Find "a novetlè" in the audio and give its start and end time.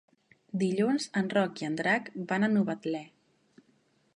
2.47-3.03